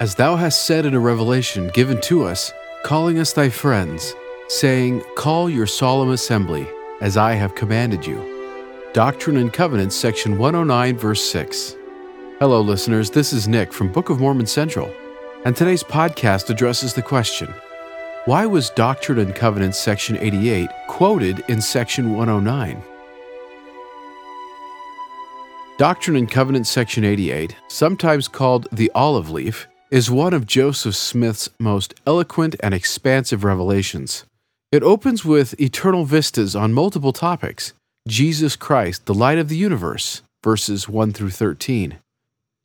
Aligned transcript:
As 0.00 0.14
thou 0.14 0.34
hast 0.34 0.64
said 0.64 0.86
in 0.86 0.94
a 0.94 0.98
revelation 0.98 1.68
given 1.74 2.00
to 2.00 2.24
us, 2.24 2.54
calling 2.84 3.18
us 3.18 3.34
thy 3.34 3.50
friends, 3.50 4.14
saying, 4.48 5.02
Call 5.14 5.50
your 5.50 5.66
solemn 5.66 6.12
assembly, 6.12 6.66
as 7.02 7.18
I 7.18 7.34
have 7.34 7.54
commanded 7.54 8.06
you. 8.06 8.18
Doctrine 8.94 9.36
and 9.36 9.52
Covenants, 9.52 9.94
section 9.94 10.38
109, 10.38 10.96
verse 10.96 11.22
6. 11.30 11.76
Hello, 12.38 12.62
listeners. 12.62 13.10
This 13.10 13.34
is 13.34 13.46
Nick 13.46 13.74
from 13.74 13.92
Book 13.92 14.08
of 14.08 14.20
Mormon 14.20 14.46
Central, 14.46 14.90
and 15.44 15.54
today's 15.54 15.82
podcast 15.82 16.48
addresses 16.48 16.94
the 16.94 17.02
question 17.02 17.52
Why 18.24 18.46
was 18.46 18.70
Doctrine 18.70 19.18
and 19.18 19.34
Covenants, 19.34 19.78
section 19.78 20.16
88, 20.16 20.70
quoted 20.88 21.44
in 21.48 21.60
section 21.60 22.16
109? 22.16 22.82
Doctrine 25.76 26.16
and 26.16 26.30
Covenants, 26.30 26.70
section 26.70 27.04
88, 27.04 27.54
sometimes 27.68 28.28
called 28.28 28.66
the 28.72 28.90
olive 28.94 29.28
leaf, 29.28 29.68
is 29.90 30.08
one 30.08 30.32
of 30.32 30.46
Joseph 30.46 30.94
Smith's 30.94 31.48
most 31.58 31.94
eloquent 32.06 32.54
and 32.60 32.72
expansive 32.72 33.42
revelations. 33.42 34.24
It 34.70 34.84
opens 34.84 35.24
with 35.24 35.60
eternal 35.60 36.04
vistas 36.04 36.54
on 36.54 36.72
multiple 36.72 37.12
topics 37.12 37.72
Jesus 38.06 38.54
Christ, 38.54 39.06
the 39.06 39.14
light 39.14 39.38
of 39.38 39.48
the 39.48 39.56
universe, 39.56 40.22
verses 40.44 40.88
1 40.88 41.12
through 41.12 41.30
13, 41.30 41.98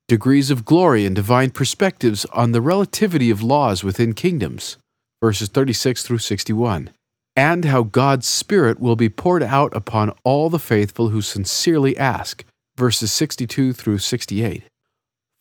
degrees 0.07 0.51
of 0.51 0.65
glory 0.65 1.05
and 1.05 1.15
divine 1.15 1.49
perspectives 1.49 2.25
on 2.25 2.51
the 2.51 2.61
relativity 2.61 3.31
of 3.31 3.41
laws 3.41 3.83
within 3.83 4.13
kingdoms, 4.13 4.77
verses 5.19 5.49
36 5.49 6.03
through 6.03 6.19
61, 6.19 6.91
and 7.35 7.65
how 7.65 7.81
God's 7.81 8.27
Spirit 8.27 8.79
will 8.79 8.95
be 8.95 9.09
poured 9.09 9.43
out 9.43 9.75
upon 9.75 10.13
all 10.23 10.51
the 10.51 10.59
faithful 10.59 11.09
who 11.09 11.21
sincerely 11.21 11.97
ask, 11.97 12.45
verses 12.77 13.11
62 13.11 13.73
through 13.73 13.97
68. 13.97 14.63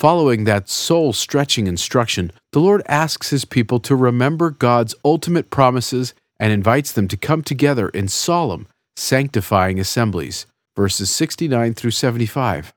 Following 0.01 0.45
that 0.45 0.69
soul 0.69 1.13
stretching 1.13 1.67
instruction, 1.67 2.33
the 2.53 2.61
Lord 2.61 2.83
asks 2.87 3.31
his 3.31 3.45
people 3.45 3.79
to 3.81 3.95
remember 3.95 4.51
God's 4.51 4.95
ultimate 5.05 5.51
promises 5.51 6.15
and 6.41 6.53
invites 6.53 6.93
them 6.93 7.09
to 7.09 7.17
come 7.17 7.43
together 7.43 7.89
in 7.91 8.09
solemn, 8.09 8.67
sanctifying 8.97 9.79
assemblies. 9.79 10.47
Verses 10.77 11.11
69 11.11 11.75
through 11.75 11.93
75. 11.93 12.75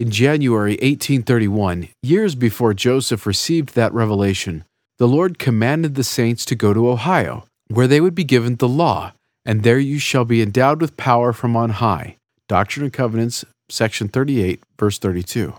In 0.00 0.10
January 0.10 0.72
1831, 0.72 1.88
years 2.02 2.34
before 2.34 2.74
Joseph 2.74 3.26
received 3.26 3.74
that 3.74 3.92
revelation, 3.92 4.64
the 4.98 5.06
Lord 5.06 5.38
commanded 5.38 5.94
the 5.94 6.02
saints 6.04 6.44
to 6.46 6.54
go 6.54 6.72
to 6.72 6.88
Ohio, 6.88 7.44
where 7.68 7.86
they 7.86 8.00
would 8.00 8.14
be 8.14 8.24
given 8.24 8.56
the 8.56 8.68
law, 8.68 9.12
and 9.44 9.62
there 9.62 9.78
you 9.78 9.98
shall 9.98 10.24
be 10.24 10.40
endowed 10.40 10.80
with 10.80 10.96
power 10.96 11.32
from 11.32 11.56
on 11.56 11.70
high. 11.70 12.16
Doctrine 12.48 12.84
and 12.84 12.92
Covenants, 12.92 13.44
section 13.68 14.08
38, 14.08 14.62
verse 14.78 14.98
32. 14.98 15.54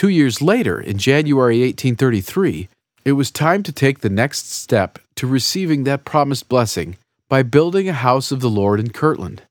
Two 0.00 0.08
years 0.08 0.40
later, 0.40 0.80
in 0.80 0.96
January 0.96 1.60
1833, 1.60 2.70
it 3.04 3.12
was 3.12 3.30
time 3.30 3.62
to 3.62 3.70
take 3.70 4.00
the 4.00 4.08
next 4.08 4.50
step 4.50 4.98
to 5.16 5.26
receiving 5.26 5.84
that 5.84 6.06
promised 6.06 6.48
blessing 6.48 6.96
by 7.28 7.42
building 7.42 7.86
a 7.86 7.92
house 7.92 8.32
of 8.32 8.40
the 8.40 8.48
Lord 8.48 8.80
in 8.80 8.92
Kirtland. 8.92 9.42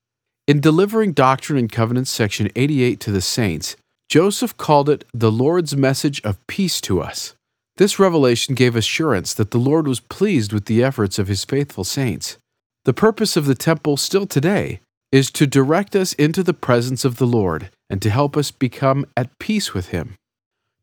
In 0.48 0.60
delivering 0.60 1.12
Doctrine 1.12 1.56
and 1.56 1.70
Covenants, 1.70 2.10
section 2.10 2.50
88 2.56 2.98
to 2.98 3.12
the 3.12 3.20
saints, 3.20 3.76
Joseph 4.08 4.56
called 4.56 4.88
it 4.88 5.04
the 5.14 5.30
Lord's 5.30 5.76
message 5.76 6.20
of 6.22 6.44
peace 6.48 6.80
to 6.80 7.00
us. 7.00 7.36
This 7.76 8.00
revelation 8.00 8.56
gave 8.56 8.74
assurance 8.74 9.32
that 9.34 9.52
the 9.52 9.58
Lord 9.58 9.86
was 9.86 10.00
pleased 10.00 10.52
with 10.52 10.64
the 10.64 10.82
efforts 10.82 11.20
of 11.20 11.28
his 11.28 11.44
faithful 11.44 11.84
saints. 11.84 12.38
The 12.86 12.92
purpose 12.92 13.36
of 13.36 13.46
the 13.46 13.54
temple 13.54 13.96
still 13.96 14.26
today 14.26 14.80
is 15.12 15.30
to 15.30 15.46
direct 15.46 15.94
us 15.94 16.12
into 16.14 16.42
the 16.42 16.54
presence 16.54 17.04
of 17.04 17.18
the 17.18 17.26
Lord 17.26 17.70
and 17.88 18.02
to 18.02 18.10
help 18.10 18.36
us 18.36 18.50
become 18.50 19.06
at 19.16 19.38
peace 19.38 19.72
with 19.72 19.90
him. 19.90 20.16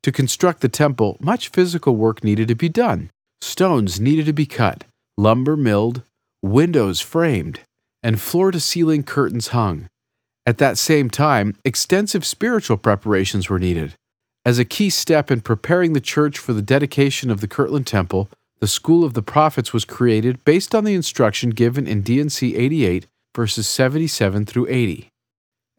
To 0.03 0.11
construct 0.11 0.61
the 0.61 0.69
temple, 0.69 1.17
much 1.19 1.49
physical 1.49 1.95
work 1.95 2.23
needed 2.23 2.47
to 2.47 2.55
be 2.55 2.69
done. 2.69 3.09
Stones 3.41 3.99
needed 3.99 4.25
to 4.25 4.33
be 4.33 4.45
cut, 4.45 4.83
lumber 5.17 5.57
milled, 5.57 6.03
windows 6.41 7.01
framed, 7.01 7.61
and 8.01 8.21
floor 8.21 8.51
to 8.51 8.59
ceiling 8.59 9.03
curtains 9.03 9.49
hung. 9.49 9.87
At 10.45 10.59
that 10.59 10.77
same 10.77 11.09
time, 11.09 11.55
extensive 11.65 12.25
spiritual 12.25 12.77
preparations 12.77 13.49
were 13.49 13.59
needed. 13.59 13.95
As 14.45 14.59
a 14.59 14.65
key 14.65 14.89
step 14.89 15.29
in 15.29 15.41
preparing 15.41 15.91
the 15.91 15.99
church 15.99 16.37
for 16.37 16.53
the 16.53 16.61
dedication 16.61 17.29
of 17.29 17.41
the 17.41 17.49
Kirtland 17.49 17.85
Temple, 17.85 18.29
the 18.59 18.67
School 18.67 19.03
of 19.03 19.13
the 19.13 19.21
Prophets 19.21 19.73
was 19.73 19.83
created 19.83 20.43
based 20.45 20.73
on 20.73 20.85
the 20.85 20.95
instruction 20.95 21.49
given 21.49 21.85
in 21.85 22.01
D&C 22.01 22.55
88, 22.55 23.07
verses 23.35 23.67
77 23.67 24.45
through 24.45 24.67
80. 24.69 25.09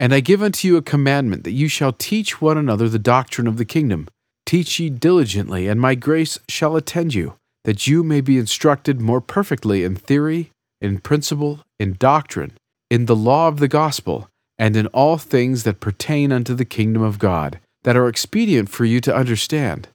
And 0.01 0.15
I 0.15 0.21
give 0.21 0.43
unto 0.43 0.69
you 0.69 0.77
a 0.77 0.83
commandment 0.83 1.45
that 1.45 1.53
you 1.53 1.69
shall 1.69 1.93
teach 1.93 2.41
one 2.41 2.57
another 2.57 2.89
the 2.89 2.99
doctrine 2.99 3.47
of 3.47 3.57
the 3.57 3.65
kingdom. 3.65 4.09
Teach 4.47 4.79
ye 4.79 4.91
diligently, 4.91 5.67
and 5.67 5.81
my 5.81 5.95
grace 5.95 6.39
shall 6.49 6.77
attend 6.77 7.15
you, 7.15 7.35
that 7.65 7.87
you 7.87 8.03
may 8.03 8.21
be 8.21 8.39
instructed 8.39 9.01
more 9.01 9.21
perfectly 9.21 9.85
in 9.85 9.97
theory, 9.97 10.51
in 10.81 10.99
principle, 10.99 11.61
in 11.79 11.97
doctrine, 11.99 12.53
in 12.91 13.07
the 13.07 13.17
law 13.17 13.49
of 13.49 13.59
the 13.59 13.69
gospel, 13.69 14.29
and 14.59 14.77
in 14.77 14.87
all 14.89 15.19
things 15.19 15.65
that 15.65 15.81
pertain 15.81 16.33
unto 16.33 16.55
the 16.55 16.65
kingdom 16.65 17.03
of 17.03 17.19
God, 17.19 17.59
that 17.83 17.97
are 17.97 18.09
expedient 18.09 18.69
for 18.69 18.85
you 18.85 19.01
to 19.01 19.15
understand, 19.15 19.89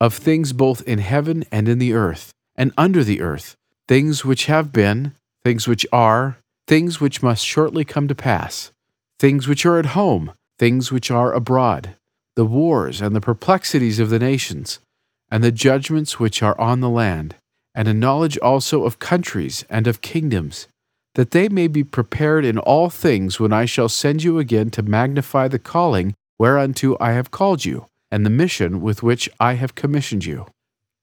of 0.00 0.14
things 0.14 0.52
both 0.52 0.82
in 0.82 0.98
heaven 0.98 1.44
and 1.50 1.68
in 1.68 1.78
the 1.78 1.94
earth, 1.94 2.30
and 2.54 2.72
under 2.76 3.02
the 3.02 3.20
earth, 3.20 3.56
things 3.88 4.24
which 4.24 4.46
have 4.46 4.72
been, 4.72 5.14
things 5.44 5.66
which 5.66 5.86
are, 5.92 6.38
things 6.66 7.00
which 7.00 7.22
must 7.22 7.44
shortly 7.44 7.84
come 7.84 8.08
to 8.08 8.14
pass, 8.14 8.70
things 9.18 9.48
which 9.48 9.64
are 9.64 9.78
at 9.78 9.86
home, 9.86 10.32
things 10.58 10.92
which 10.92 11.10
are 11.10 11.32
abroad 11.32 11.96
the 12.36 12.44
wars 12.44 13.00
and 13.00 13.16
the 13.16 13.20
perplexities 13.20 13.98
of 13.98 14.10
the 14.10 14.18
nations, 14.18 14.78
and 15.30 15.42
the 15.42 15.50
judgments 15.50 16.20
which 16.20 16.42
are 16.42 16.58
on 16.60 16.80
the 16.80 16.90
land, 16.90 17.34
and 17.74 17.88
a 17.88 17.94
knowledge 17.94 18.36
also 18.38 18.84
of 18.84 18.98
countries 18.98 19.64
and 19.70 19.86
of 19.86 20.02
kingdoms, 20.02 20.68
that 21.14 21.30
they 21.30 21.48
may 21.48 21.66
be 21.66 21.82
prepared 21.82 22.44
in 22.44 22.58
all 22.58 22.90
things 22.90 23.40
when 23.40 23.54
I 23.54 23.64
shall 23.64 23.88
send 23.88 24.22
you 24.22 24.38
again 24.38 24.68
to 24.72 24.82
magnify 24.82 25.48
the 25.48 25.58
calling 25.58 26.14
whereunto 26.38 26.96
I 27.00 27.12
have 27.12 27.30
called 27.30 27.64
you, 27.64 27.86
and 28.10 28.24
the 28.24 28.30
mission 28.30 28.82
with 28.82 29.02
which 29.02 29.30
I 29.40 29.54
have 29.54 29.74
commissioned 29.74 30.26
you. 30.26 30.46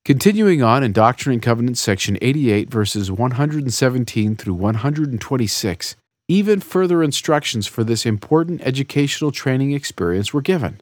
Continuing 0.05 0.61
on 0.61 0.83
in 0.83 0.91
Doctrine 0.91 1.33
and 1.33 1.41
Covenants, 1.41 1.79
section 1.79 2.17
88, 2.21 2.69
verses 2.69 3.09
117 3.09 4.35
through 4.35 4.53
126, 4.53 5.95
even 6.27 6.59
further 6.59 7.03
instructions 7.03 7.67
for 7.67 7.83
this 7.83 8.05
important 8.05 8.61
educational 8.61 9.31
training 9.31 9.71
experience 9.71 10.33
were 10.33 10.41
given. 10.41 10.79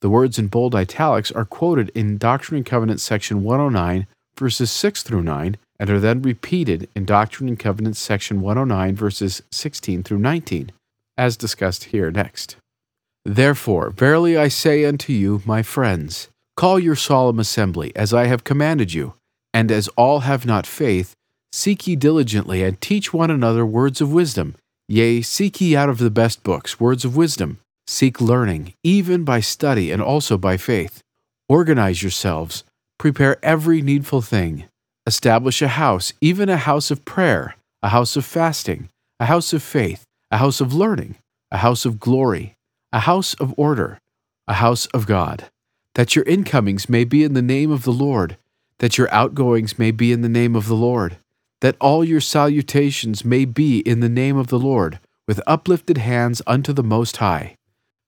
The 0.00 0.10
words 0.10 0.38
in 0.38 0.48
bold 0.48 0.74
italics 0.74 1.32
are 1.32 1.44
quoted 1.44 1.90
in 1.94 2.18
Doctrine 2.18 2.58
and 2.58 2.66
Covenants 2.66 3.02
section 3.02 3.42
109, 3.42 4.06
verses 4.36 4.70
6 4.70 5.02
through 5.02 5.22
9, 5.22 5.56
and 5.80 5.90
are 5.90 6.00
then 6.00 6.22
repeated 6.22 6.88
in 6.94 7.04
Doctrine 7.04 7.48
and 7.48 7.58
Covenants 7.58 7.98
section 7.98 8.40
109, 8.40 8.94
verses 8.94 9.42
16 9.50 10.02
through 10.02 10.18
19, 10.18 10.72
as 11.16 11.36
discussed 11.36 11.84
here 11.84 12.10
next. 12.10 12.56
Therefore, 13.24 13.90
verily 13.90 14.36
I 14.36 14.48
say 14.48 14.84
unto 14.84 15.12
you, 15.12 15.42
my 15.46 15.62
friends, 15.62 16.28
call 16.56 16.78
your 16.78 16.96
solemn 16.96 17.40
assembly, 17.40 17.90
as 17.96 18.12
I 18.12 18.26
have 18.26 18.44
commanded 18.44 18.92
you, 18.92 19.14
and 19.52 19.72
as 19.72 19.88
all 19.96 20.20
have 20.20 20.44
not 20.44 20.66
faith, 20.66 21.14
seek 21.52 21.86
ye 21.86 21.96
diligently 21.96 22.62
and 22.62 22.80
teach 22.80 23.14
one 23.14 23.30
another 23.30 23.64
words 23.64 24.00
of 24.00 24.12
wisdom. 24.12 24.54
Yea, 24.88 25.22
seek 25.22 25.60
ye 25.60 25.74
out 25.74 25.88
of 25.88 25.98
the 25.98 26.10
best 26.10 26.42
books 26.42 26.78
words 26.78 27.04
of 27.04 27.16
wisdom 27.16 27.58
Seek 27.86 28.20
learning, 28.20 28.72
even 28.82 29.24
by 29.24 29.40
study 29.40 29.90
and 29.90 30.00
also 30.02 30.38
by 30.38 30.56
faith. 30.56 31.02
Organize 31.48 32.02
yourselves. 32.02 32.64
Prepare 32.98 33.36
every 33.44 33.82
needful 33.82 34.22
thing. 34.22 34.64
Establish 35.06 35.60
a 35.60 35.68
house, 35.68 36.14
even 36.20 36.48
a 36.48 36.56
house 36.56 36.90
of 36.90 37.04
prayer, 37.04 37.56
a 37.82 37.90
house 37.90 38.16
of 38.16 38.24
fasting, 38.24 38.88
a 39.20 39.26
house 39.26 39.52
of 39.52 39.62
faith, 39.62 40.04
a 40.30 40.38
house 40.38 40.62
of 40.62 40.72
learning, 40.72 41.16
a 41.50 41.58
house 41.58 41.84
of 41.84 42.00
glory, 42.00 42.54
a 42.90 43.00
house 43.00 43.34
of 43.34 43.52
order, 43.58 43.98
a 44.48 44.54
house 44.54 44.86
of 44.86 45.06
God, 45.06 45.50
that 45.94 46.16
your 46.16 46.24
incomings 46.24 46.88
may 46.88 47.04
be 47.04 47.22
in 47.22 47.34
the 47.34 47.42
name 47.42 47.70
of 47.70 47.82
the 47.82 47.92
Lord, 47.92 48.38
that 48.78 48.96
your 48.96 49.12
outgoings 49.12 49.78
may 49.78 49.90
be 49.90 50.10
in 50.10 50.22
the 50.22 50.28
name 50.28 50.56
of 50.56 50.68
the 50.68 50.74
Lord, 50.74 51.18
that 51.64 51.78
all 51.80 52.04
your 52.04 52.20
salutations 52.20 53.24
may 53.24 53.46
be 53.46 53.78
in 53.78 54.00
the 54.00 54.08
name 54.10 54.36
of 54.36 54.48
the 54.48 54.58
Lord, 54.58 54.98
with 55.26 55.40
uplifted 55.46 55.96
hands 55.96 56.42
unto 56.46 56.74
the 56.74 56.82
Most 56.82 57.16
High. 57.16 57.56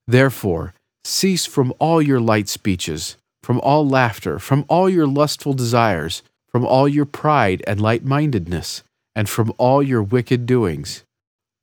Therefore, 0.06 0.74
cease 1.04 1.46
from 1.46 1.72
all 1.78 2.02
your 2.02 2.20
light 2.20 2.50
speeches, 2.50 3.16
from 3.42 3.58
all 3.60 3.88
laughter, 3.88 4.38
from 4.38 4.66
all 4.68 4.90
your 4.90 5.06
lustful 5.06 5.54
desires, 5.54 6.22
from 6.50 6.66
all 6.66 6.86
your 6.86 7.06
pride 7.06 7.64
and 7.66 7.80
light 7.80 8.04
mindedness, 8.04 8.82
and 9.14 9.26
from 9.26 9.50
all 9.56 9.82
your 9.82 10.02
wicked 10.02 10.44
doings. 10.44 11.04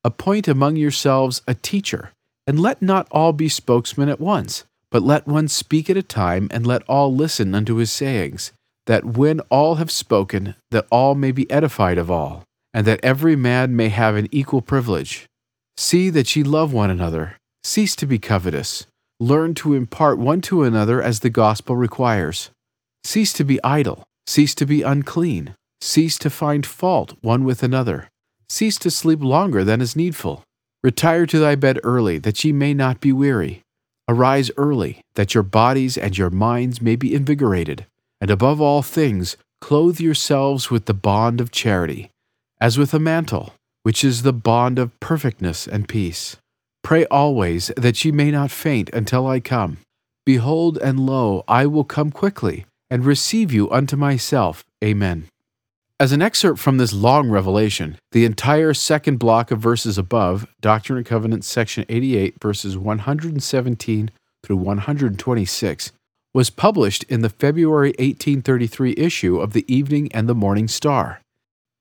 Appoint 0.04 0.48
among 0.48 0.78
yourselves 0.78 1.44
a 1.48 1.54
teacher, 1.54 2.10
and 2.48 2.60
let 2.60 2.82
not 2.82 3.08
all 3.12 3.34
be 3.34 3.48
spokesmen 3.48 4.10
at 4.10 4.20
once, 4.20 4.64
but 4.90 5.04
let 5.04 5.28
one 5.28 5.48
speak 5.48 5.92
at 5.92 5.98
a 5.98 6.02
time, 6.02 6.48
and 6.50 6.66
let 6.66 6.82
all 6.90 7.14
listen 7.14 7.54
unto 7.54 7.76
his 7.76 7.92
sayings, 7.92 8.52
that 8.88 9.06
when 9.06 9.40
all 9.50 9.76
have 9.76 9.92
spoken, 9.92 10.56
that 10.72 10.88
all 10.92 11.16
may 11.16 11.32
be 11.32 11.50
edified 11.50 11.98
of 11.98 12.12
all, 12.12 12.44
and 12.74 12.86
that 12.88 13.00
every 13.04 13.36
man 13.36 13.76
may 13.76 13.90
have 13.90 14.16
an 14.16 14.28
equal 14.32 14.62
privilege. 14.62 15.26
See 15.78 16.10
that 16.10 16.36
ye 16.36 16.44
love 16.44 16.74
one 16.74 16.90
another 16.90 17.38
Cease 17.66 17.96
to 17.96 18.06
be 18.06 18.20
covetous. 18.20 18.88
Learn 19.22 19.54
to 19.56 19.74
impart 19.74 20.20
one 20.20 20.42
to 20.42 20.64
another 20.64 21.02
as 21.02 21.22
the 21.22 21.30
gospel 21.30 21.78
requires. 21.78 22.50
Cease 23.06 23.32
to 23.34 23.46
be 23.46 23.64
idle. 23.64 24.04
Cease 24.28 24.54
to 24.56 24.66
be 24.66 24.82
unclean. 24.82 25.56
Cease 25.80 26.18
to 26.18 26.30
find 26.30 26.66
fault 26.66 27.14
one 27.22 27.46
with 27.46 27.64
another. 27.64 28.10
Cease 28.50 28.78
to 28.80 28.92
sleep 28.92 29.22
longer 29.22 29.64
than 29.64 29.80
is 29.80 29.96
needful. 29.96 30.44
Retire 30.84 31.26
to 31.26 31.40
thy 31.40 31.56
bed 31.56 31.80
early, 31.86 32.18
that 32.18 32.44
ye 32.44 32.52
may 32.52 32.74
not 32.74 33.00
be 33.00 33.14
weary. 33.14 33.62
Arise 34.10 34.52
early, 34.58 35.00
that 35.16 35.34
your 35.34 35.44
bodies 35.44 35.98
and 35.98 36.18
your 36.18 36.30
minds 36.30 36.82
may 36.82 36.98
be 36.98 37.16
invigorated. 37.16 37.86
And 38.24 38.32
above 38.32 38.62
all 38.62 38.82
things, 38.82 39.36
clothe 39.60 40.00
yourselves 40.00 40.72
with 40.72 40.86
the 40.86 40.94
bond 40.94 41.42
of 41.42 41.52
charity, 41.52 42.10
as 42.62 42.78
with 42.78 42.94
a 42.94 42.98
mantle, 42.98 43.54
which 43.82 44.02
is 44.02 44.22
the 44.22 44.32
bond 44.32 44.80
of 44.80 44.98
perfectness 45.02 45.68
and 45.68 45.90
peace. 45.90 46.38
Pray 46.86 47.04
always 47.08 47.70
that 47.76 48.06
ye 48.06 48.14
may 48.14 48.32
not 48.32 48.50
faint 48.50 48.90
until 48.94 49.28
I 49.28 49.42
come. 49.42 49.80
Behold, 50.26 50.78
and 50.78 51.02
lo, 51.02 51.44
I 51.50 51.66
will 51.66 51.84
come 51.84 52.12
quickly, 52.12 52.66
and 52.90 53.04
receive 53.06 53.52
you 53.52 53.70
unto 53.70 53.98
myself. 53.98 54.64
Amen. 54.82 55.26
As 56.00 56.14
an 56.14 56.22
excerpt 56.22 56.62
from 56.62 56.78
this 56.78 56.94
long 56.94 57.30
revelation, 57.30 57.98
the 58.14 58.24
entire 58.24 58.74
second 58.74 59.18
block 59.18 59.52
of 59.52 59.60
verses 59.60 59.98
above, 59.98 60.48
Doctrine 60.62 60.96
and 60.96 61.06
Covenants, 61.06 61.48
section 61.48 61.84
88, 61.90 62.36
verses 62.42 62.78
117 62.78 64.12
through 64.46 64.56
126, 64.56 65.92
was 66.34 66.50
published 66.50 67.04
in 67.04 67.22
the 67.22 67.30
February 67.30 67.90
1833 68.00 68.96
issue 68.98 69.40
of 69.40 69.54
the 69.54 69.66
Evening 69.74 70.12
and 70.12 70.28
the 70.28 70.34
Morning 70.34 70.68
Star. 70.68 71.22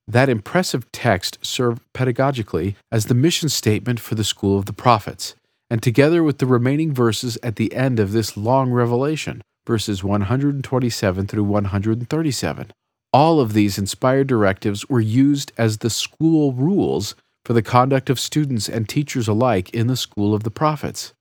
That 0.06 0.28
impressive 0.28 0.90
text 0.93 1.38
served 1.40 1.81
pedagogically 1.94 2.75
as 2.90 3.06
the 3.06 3.14
mission 3.14 3.49
statement 3.49 3.99
for 3.99 4.14
the 4.14 4.25
School 4.25 4.58
of 4.58 4.66
the 4.66 4.75
Prophets, 4.75 5.34
and 5.70 5.82
together 5.82 6.22
with 6.22 6.37
the 6.38 6.46
remaining 6.46 6.93
verses 6.93 7.38
at 7.43 7.56
the 7.56 7.72
end 7.72 7.99
of 7.99 8.12
this 8.12 8.37
long 8.37 8.70
revelation, 8.70 9.40
verses 9.66 10.04
127 10.04 11.26
through 11.26 11.44
137, 11.44 12.72
all 13.12 13.40
of 13.40 13.54
these 13.54 13.78
inspired 13.78 14.26
directives 14.26 14.87
were 14.88 15.00
used 15.00 15.52
as 15.56 15.78
the 15.78 15.90
school 15.90 16.52
rules 16.52 17.14
for 17.44 17.54
the 17.54 17.62
conduct 17.62 18.10
of 18.10 18.20
students 18.20 18.69
and 18.69 18.88
teachers 18.88 19.28
alike 19.28 19.70
in 19.70 19.87
the 19.87 19.96
School 19.96 20.34
of 20.34 20.43
the 20.43 20.50
Prophets. 20.50 21.14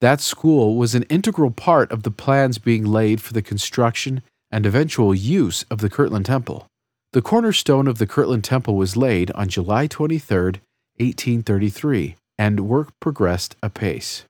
That 0.00 0.20
school 0.20 0.76
was 0.76 0.94
an 0.94 1.02
integral 1.04 1.50
part 1.50 1.90
of 1.90 2.04
the 2.04 2.12
plans 2.12 2.58
being 2.58 2.84
laid 2.84 3.20
for 3.20 3.32
the 3.32 3.42
construction 3.42 4.22
and 4.50 4.64
eventual 4.64 5.14
use 5.14 5.64
of 5.70 5.78
the 5.78 5.90
Kirtland 5.90 6.26
Temple. 6.26 6.66
The 7.12 7.22
cornerstone 7.22 7.88
of 7.88 7.98
the 7.98 8.06
Kirtland 8.06 8.44
Temple 8.44 8.76
was 8.76 8.96
laid 8.96 9.30
on 9.32 9.48
July 9.48 9.88
23, 9.88 10.60
1833, 10.98 12.16
and 12.38 12.60
work 12.60 12.92
progressed 13.00 13.56
apace. 13.60 14.24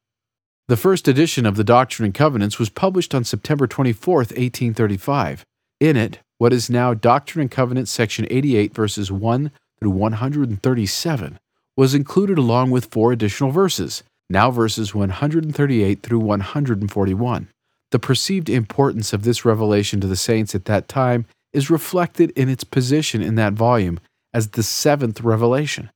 The 0.69 0.77
first 0.77 1.07
edition 1.07 1.45
of 1.45 1.57
the 1.57 1.65
Doctrine 1.65 2.07
and 2.07 2.15
Covenants 2.15 2.59
was 2.59 2.71
published 2.71 3.15
on 3.15 3.25
September 3.25 3.67
24, 3.67 4.17
1835. 4.17 5.45
In 5.81 5.97
it, 5.97 6.19
what 6.39 6.53
is 6.53 6.71
now 6.71 6.95
Doctrine 6.95 7.43
and 7.43 7.51
Covenants, 7.51 7.91
section 7.91 8.27
88, 8.31 8.75
verses 8.75 9.13
1 9.13 9.51
through 9.79 9.91
137, 9.91 11.39
was 11.77 11.95
included 11.95 12.39
along 12.39 12.71
with 12.71 12.87
four 12.87 13.13
additional 13.13 13.51
verses, 13.51 14.03
now 14.29 14.51
verses 14.51 14.95
138 14.95 16.03
through 16.03 16.19
141. 16.19 17.49
The 17.91 17.99
perceived 17.99 18.51
importance 18.51 19.13
of 19.13 19.23
this 19.23 19.45
revelation 19.45 20.01
to 20.01 20.07
the 20.07 20.17
saints 20.17 20.55
at 20.55 20.67
that 20.67 20.89
time 20.89 21.27
is 21.53 21.71
reflected 21.71 22.31
in 22.33 22.49
its 22.49 22.65
position 22.65 23.23
in 23.23 23.37
that 23.37 23.55
volume 23.55 23.99
as 24.35 24.49
the 24.49 24.63
seventh 24.63 25.23
revelation. 25.23 25.91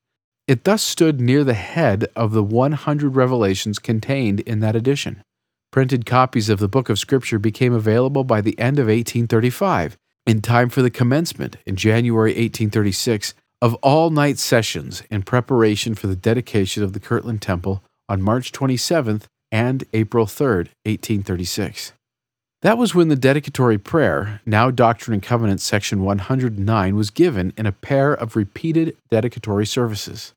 It 0.49 0.65
thus 0.65 0.83
stood 0.83 1.21
near 1.21 1.45
the 1.45 1.55
head 1.55 2.07
of 2.17 2.33
the 2.33 2.43
100 2.43 3.15
revelations 3.15 3.79
contained 3.79 4.41
in 4.41 4.61
that 4.61 4.75
edition. 4.75 5.23
Printed 5.71 6.07
copies 6.07 6.49
of 6.49 6.59
the 6.59 6.69
book 6.69 6.89
of 6.89 6.99
Scripture 6.99 7.39
became 7.39 7.73
available 7.73 8.25
by 8.25 8.41
the 8.41 8.59
end 8.59 8.79
of 8.79 8.87
1835 8.87 9.97
in 10.27 10.41
time 10.41 10.69
for 10.69 10.83
the 10.83 10.91
commencement 10.91 11.57
in 11.67 11.77
January 11.77 12.31
1836 12.31 13.35
of 13.61 13.75
all 13.77 14.11
night 14.11 14.39
sessions 14.39 15.03
in 15.11 15.23
preparation 15.23 15.95
for 15.95 16.09
the 16.09 16.17
dedication 16.17 16.83
of 16.83 16.93
the 16.93 17.01
Kirtland 17.01 17.41
Temple 17.41 17.83
on 18.13 18.21
March 18.21 18.53
27th 18.53 19.23
and 19.51 19.85
April 19.95 20.27
3rd, 20.27 20.69
1836. 20.85 21.95
That 22.61 22.77
was 22.77 22.95
when 22.95 23.09
the 23.09 23.17
dedicatory 23.17 23.79
prayer, 23.79 24.43
now 24.45 24.71
Doctrine 24.71 25.15
and 25.15 25.23
Covenants, 25.23 25.65
section 25.65 26.03
109, 26.03 26.95
was 26.95 27.09
given 27.09 27.55
in 27.57 27.65
a 27.65 27.73
pair 27.73 28.13
of 28.13 28.37
repeated 28.37 28.99
dedicatory 29.11 29.65
services. 29.65 30.35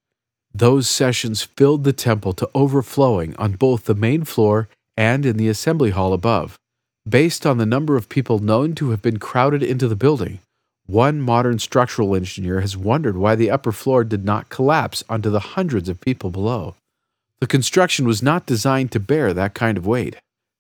Those 0.53 0.87
sessions 0.87 1.43
filled 1.43 1.83
the 1.83 1.91
temple 1.91 2.31
to 2.35 2.49
overflowing 2.55 3.35
on 3.35 3.57
both 3.57 3.83
the 3.83 3.93
main 3.93 4.23
floor 4.23 4.69
and 4.95 5.25
in 5.25 5.35
the 5.35 5.49
assembly 5.49 5.89
hall 5.89 6.13
above. 6.13 6.57
Based 7.07 7.45
on 7.45 7.57
the 7.57 7.65
number 7.65 7.97
of 7.97 8.07
people 8.07 8.39
known 8.39 8.73
to 8.75 8.91
have 8.91 9.01
been 9.01 9.19
crowded 9.19 9.61
into 9.61 9.89
the 9.89 9.97
building, 9.97 10.39
one 10.85 11.19
modern 11.19 11.59
structural 11.59 12.15
engineer 12.15 12.61
has 12.61 12.77
wondered 12.77 13.17
why 13.17 13.35
the 13.35 13.51
upper 13.51 13.73
floor 13.73 14.05
did 14.05 14.23
not 14.23 14.47
collapse 14.47 15.03
onto 15.09 15.29
the 15.29 15.55
hundreds 15.57 15.89
of 15.89 15.99
people 15.99 16.29
below. 16.29 16.75
The 17.45 17.57
construction 17.57 18.07
was 18.07 18.23
not 18.23 18.47
designed 18.47 18.91
to 18.93 18.99
bear 18.99 19.31
that 19.31 19.53
kind 19.53 19.77
of 19.77 19.85
weight. 19.85 20.15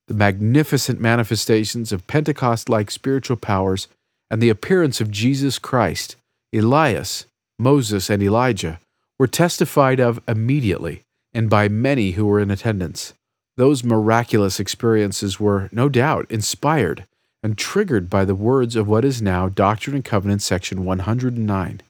The 0.07 0.13
magnificent 0.13 1.01
manifestations 1.01 1.91
of 1.91 2.05
Pentecost 2.05 2.69
like 2.69 2.91
spiritual 2.91 3.37
powers 3.37 3.87
and 4.29 4.39
the 4.39 4.51
appearance 4.51 5.01
of 5.01 5.09
Jesus 5.09 5.57
Christ, 5.57 6.15
Elias, 6.53 7.25
Moses, 7.57 8.07
and 8.11 8.21
Elijah 8.21 8.79
were 9.17 9.25
testified 9.25 9.99
of 9.99 10.21
immediately 10.27 11.01
and 11.33 11.49
by 11.49 11.67
many 11.67 12.11
who 12.11 12.27
were 12.27 12.39
in 12.39 12.51
attendance. 12.51 13.15
Those 13.57 13.83
miraculous 13.83 14.59
experiences 14.59 15.39
were, 15.39 15.69
no 15.71 15.89
doubt, 15.89 16.29
inspired 16.29 17.07
and 17.41 17.57
triggered 17.57 18.11
by 18.11 18.25
the 18.25 18.35
words 18.35 18.75
of 18.75 18.87
what 18.87 19.03
is 19.03 19.23
now 19.23 19.49
Doctrine 19.49 19.95
and 19.95 20.05
Covenants, 20.05 20.45
section 20.45 20.85
109. 20.85 21.81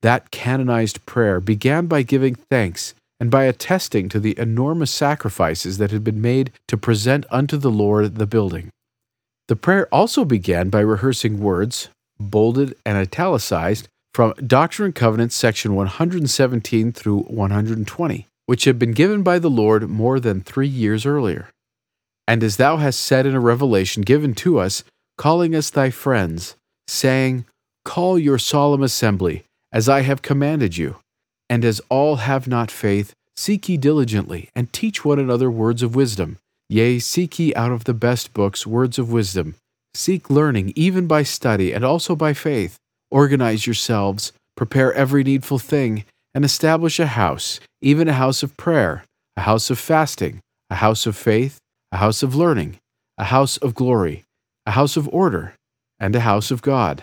That 0.00 0.30
canonized 0.30 1.04
prayer 1.04 1.38
began 1.38 1.86
by 1.86 2.00
giving 2.00 2.34
thanks 2.34 2.94
and 3.22 3.30
by 3.30 3.44
attesting 3.44 4.10
to 4.10 4.20
the 4.20 4.38
enormous 4.38 4.90
sacrifices 4.90 5.78
that 5.78 5.92
had 5.92 6.02
been 6.02 6.20
made 6.20 6.52
to 6.68 6.76
present 6.76 7.24
unto 7.30 7.56
the 7.56 7.70
Lord 7.70 8.16
the 8.16 8.26
building. 8.26 8.70
The 9.48 9.56
prayer 9.56 9.86
also 9.94 10.26
began 10.26 10.68
by 10.68 10.80
rehearsing 10.80 11.38
words, 11.38 11.88
bolded 12.18 12.76
and 12.84 12.98
italicized, 12.98 13.88
from 14.12 14.34
Doctrine 14.44 14.86
and 14.86 14.94
Covenants, 14.94 15.36
section 15.36 15.74
117 15.74 16.92
through 16.92 17.20
120 17.20 18.26
which 18.46 18.64
had 18.64 18.78
been 18.78 18.92
given 18.92 19.22
by 19.22 19.38
the 19.38 19.50
Lord 19.50 19.88
more 19.88 20.20
than 20.20 20.40
three 20.40 20.68
years 20.68 21.06
earlier. 21.06 21.48
And 22.26 22.42
as 22.42 22.56
thou 22.56 22.76
hast 22.76 23.00
said 23.00 23.26
in 23.26 23.34
a 23.34 23.40
revelation 23.40 24.02
given 24.02 24.34
to 24.36 24.58
us, 24.58 24.84
calling 25.16 25.54
us 25.54 25.70
thy 25.70 25.90
friends, 25.90 26.56
saying, 26.86 27.44
Call 27.84 28.18
your 28.18 28.38
solemn 28.38 28.82
assembly, 28.82 29.44
as 29.72 29.88
I 29.88 30.02
have 30.02 30.22
commanded 30.22 30.76
you. 30.76 30.96
And 31.52 31.66
as 31.66 31.82
all 31.90 32.16
have 32.16 32.48
not 32.48 32.70
faith, 32.70 33.12
seek 33.36 33.68
ye 33.68 33.76
diligently, 33.76 34.48
and 34.56 34.72
teach 34.72 35.04
one 35.04 35.18
another 35.18 35.50
words 35.50 35.82
of 35.82 35.94
wisdom. 35.94 36.38
Yea, 36.70 36.98
seek 36.98 37.38
ye 37.38 37.54
out 37.54 37.70
of 37.70 37.84
the 37.84 37.92
best 37.92 38.32
books 38.32 38.66
words 38.66 38.98
of 38.98 39.12
wisdom. 39.12 39.56
Seek 39.92 40.30
learning, 40.30 40.72
even 40.76 41.06
by 41.06 41.22
study, 41.22 41.74
and 41.74 41.84
also 41.84 42.16
by 42.16 42.32
faith. 42.32 42.78
Organize 43.10 43.66
yourselves, 43.66 44.32
prepare 44.56 44.94
every 44.94 45.22
needful 45.22 45.58
thing, 45.58 46.06
and 46.32 46.42
establish 46.42 46.98
a 46.98 47.04
house, 47.04 47.60
even 47.82 48.08
a 48.08 48.14
house 48.14 48.42
of 48.42 48.56
prayer, 48.56 49.04
a 49.36 49.42
house 49.42 49.68
of 49.68 49.78
fasting, 49.78 50.40
a 50.70 50.76
house 50.76 51.04
of 51.04 51.18
faith, 51.18 51.58
a 51.92 51.98
house 51.98 52.22
of 52.22 52.34
learning, 52.34 52.78
a 53.18 53.24
house 53.24 53.58
of 53.58 53.74
glory, 53.74 54.24
a 54.64 54.70
house 54.70 54.96
of 54.96 55.06
order, 55.08 55.52
and 56.00 56.16
a 56.16 56.20
house 56.20 56.50
of 56.50 56.62
God. 56.62 57.02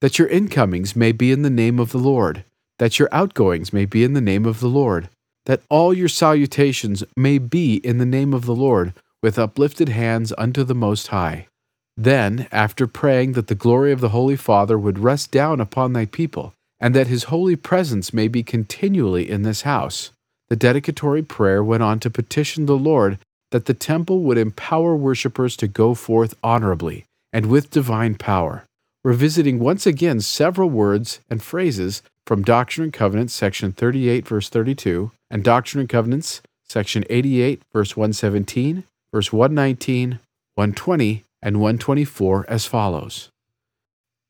That 0.00 0.18
your 0.18 0.26
incomings 0.26 0.96
may 0.96 1.12
be 1.12 1.30
in 1.30 1.42
the 1.42 1.50
name 1.50 1.78
of 1.78 1.92
the 1.92 1.98
Lord, 1.98 2.42
that 2.80 2.98
your 2.98 3.10
outgoings 3.12 3.74
may 3.74 3.84
be 3.84 4.02
in 4.02 4.14
the 4.14 4.22
name 4.22 4.46
of 4.46 4.60
the 4.60 4.68
Lord, 4.68 5.10
that 5.44 5.60
all 5.68 5.92
your 5.92 6.08
salutations 6.08 7.04
may 7.14 7.36
be 7.36 7.76
in 7.76 7.98
the 7.98 8.06
name 8.06 8.32
of 8.32 8.46
the 8.46 8.54
Lord, 8.54 8.94
with 9.22 9.38
uplifted 9.38 9.90
hands 9.90 10.32
unto 10.38 10.64
the 10.64 10.74
Most 10.74 11.08
High. 11.08 11.46
Then, 11.94 12.48
after 12.50 12.86
praying 12.86 13.34
that 13.34 13.48
the 13.48 13.54
glory 13.54 13.92
of 13.92 14.00
the 14.00 14.08
Holy 14.08 14.34
Father 14.34 14.78
would 14.78 14.98
rest 14.98 15.30
down 15.30 15.60
upon 15.60 15.92
thy 15.92 16.06
people, 16.06 16.54
and 16.80 16.94
that 16.94 17.08
his 17.08 17.24
holy 17.24 17.54
presence 17.54 18.14
may 18.14 18.28
be 18.28 18.42
continually 18.42 19.30
in 19.30 19.42
this 19.42 19.62
house. 19.62 20.10
The 20.48 20.56
dedicatory 20.56 21.22
prayer 21.22 21.62
went 21.62 21.82
on 21.82 22.00
to 22.00 22.08
petition 22.08 22.64
the 22.64 22.78
Lord 22.78 23.18
that 23.50 23.66
the 23.66 23.74
temple 23.74 24.20
would 24.22 24.38
empower 24.38 24.96
worshippers 24.96 25.54
to 25.58 25.68
go 25.68 25.92
forth 25.92 26.34
honorably 26.42 27.04
and 27.30 27.46
with 27.46 27.68
divine 27.68 28.14
power, 28.14 28.64
revisiting 29.04 29.58
once 29.58 29.86
again 29.86 30.22
several 30.22 30.70
words 30.70 31.20
and 31.28 31.42
phrases 31.42 32.00
from 32.30 32.44
Doctrine 32.44 32.84
and 32.84 32.92
Covenants, 32.92 33.34
section 33.34 33.72
38, 33.72 34.24
verse 34.24 34.48
32, 34.48 35.10
and 35.32 35.42
Doctrine 35.42 35.80
and 35.80 35.88
Covenants, 35.88 36.42
section 36.62 37.02
88, 37.10 37.60
verse 37.72 37.96
117, 37.96 38.84
verse 39.12 39.32
119, 39.32 40.20
120, 40.54 41.24
and 41.42 41.56
124 41.56 42.46
as 42.48 42.66
follows. 42.66 43.30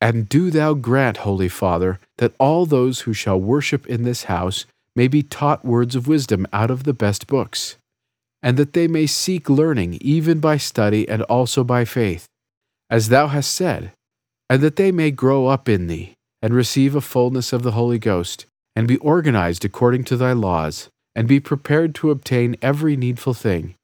And 0.00 0.30
do 0.30 0.50
thou 0.50 0.72
grant, 0.72 1.18
Holy 1.18 1.50
Father, 1.50 2.00
that 2.16 2.32
all 2.38 2.64
those 2.64 3.00
who 3.00 3.12
shall 3.12 3.38
worship 3.38 3.86
in 3.86 4.04
this 4.04 4.24
house 4.24 4.64
may 4.96 5.06
be 5.06 5.22
taught 5.22 5.62
words 5.62 5.94
of 5.94 6.08
wisdom 6.08 6.46
out 6.54 6.70
of 6.70 6.84
the 6.84 6.94
best 6.94 7.26
books, 7.26 7.76
and 8.42 8.56
that 8.56 8.72
they 8.72 8.88
may 8.88 9.06
seek 9.06 9.50
learning 9.50 9.98
even 10.00 10.40
by 10.40 10.56
study 10.56 11.06
and 11.06 11.20
also 11.24 11.62
by 11.62 11.84
faith, 11.84 12.24
as 12.88 13.10
thou 13.10 13.26
hast 13.26 13.52
said, 13.52 13.92
and 14.48 14.62
that 14.62 14.76
they 14.76 14.90
may 14.90 15.10
grow 15.10 15.48
up 15.48 15.68
in 15.68 15.86
thee, 15.86 16.14
and 16.42 16.54
receive 16.54 16.94
a 16.94 17.00
fullness 17.00 17.52
of 17.52 17.62
the 17.62 17.72
Holy 17.72 17.98
Ghost, 17.98 18.46
and 18.74 18.88
be 18.88 18.96
organized 18.98 19.64
according 19.64 20.04
to 20.04 20.16
thy 20.16 20.32
laws, 20.32 20.88
and 21.14 21.28
be 21.28 21.40
prepared 21.40 21.94
to 21.96 22.10
obtain 22.10 22.56
every 22.62 22.96
needful 22.96 23.34
thing, 23.34 23.74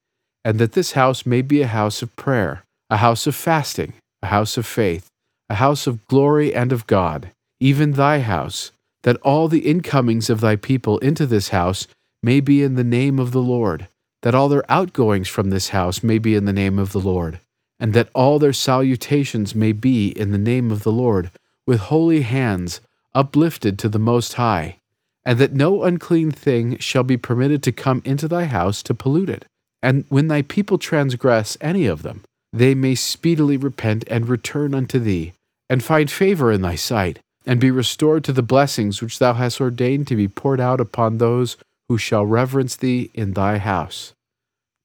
and 0.44 0.58
that 0.58 0.72
this 0.72 0.92
house 0.92 1.26
may 1.26 1.42
be 1.42 1.62
a 1.62 1.66
house 1.66 2.02
of 2.02 2.14
prayer, 2.16 2.64
a 2.88 2.98
house 2.98 3.26
of 3.26 3.34
fasting, 3.34 3.94
a 4.22 4.26
house 4.26 4.56
of 4.56 4.64
faith, 4.66 5.08
a 5.50 5.56
house 5.56 5.86
of 5.86 6.06
glory 6.06 6.54
and 6.54 6.72
of 6.72 6.86
God, 6.86 7.30
even 7.60 7.92
thy 7.92 8.20
house, 8.20 8.72
that 9.02 9.16
all 9.18 9.48
the 9.48 9.66
incomings 9.66 10.30
of 10.30 10.40
thy 10.40 10.56
people 10.56 10.98
into 10.98 11.26
this 11.26 11.50
house 11.50 11.86
may 12.22 12.40
be 12.40 12.62
in 12.62 12.74
the 12.74 12.84
name 12.84 13.18
of 13.18 13.32
the 13.32 13.42
Lord, 13.42 13.88
that 14.22 14.34
all 14.34 14.48
their 14.48 14.68
outgoings 14.70 15.28
from 15.28 15.50
this 15.50 15.68
house 15.68 16.02
may 16.02 16.18
be 16.18 16.34
in 16.34 16.44
the 16.44 16.52
name 16.52 16.78
of 16.78 16.92
the 16.92 17.00
Lord, 17.00 17.40
and 17.78 17.92
that 17.92 18.08
all 18.14 18.38
their 18.38 18.52
salutations 18.52 19.54
may 19.54 19.72
be 19.72 20.08
in 20.08 20.32
the 20.32 20.38
name 20.38 20.70
of 20.70 20.82
the 20.82 20.92
Lord, 20.92 21.30
with 21.66 21.80
holy 21.80 22.22
hands 22.22 22.80
uplifted 23.14 23.78
to 23.78 23.88
the 23.88 23.98
Most 23.98 24.34
High, 24.34 24.78
and 25.24 25.38
that 25.38 25.52
no 25.52 25.82
unclean 25.82 26.30
thing 26.30 26.78
shall 26.78 27.02
be 27.02 27.16
permitted 27.16 27.62
to 27.64 27.72
come 27.72 28.02
into 28.04 28.28
thy 28.28 28.44
house 28.44 28.82
to 28.84 28.94
pollute 28.94 29.30
it. 29.30 29.44
And 29.82 30.04
when 30.08 30.28
thy 30.28 30.42
people 30.42 30.78
transgress 30.78 31.56
any 31.60 31.86
of 31.86 32.02
them, 32.02 32.22
they 32.52 32.74
may 32.74 32.94
speedily 32.94 33.56
repent 33.56 34.04
and 34.08 34.28
return 34.28 34.74
unto 34.74 34.98
thee, 34.98 35.32
and 35.68 35.82
find 35.82 36.10
favor 36.10 36.52
in 36.52 36.62
thy 36.62 36.76
sight, 36.76 37.18
and 37.44 37.60
be 37.60 37.70
restored 37.70 38.24
to 38.24 38.32
the 38.32 38.42
blessings 38.42 39.02
which 39.02 39.18
thou 39.18 39.34
hast 39.34 39.60
ordained 39.60 40.06
to 40.08 40.16
be 40.16 40.28
poured 40.28 40.60
out 40.60 40.80
upon 40.80 41.18
those 41.18 41.56
who 41.88 41.98
shall 41.98 42.26
reverence 42.26 42.76
thee 42.76 43.10
in 43.14 43.32
thy 43.32 43.58
house. 43.58 44.12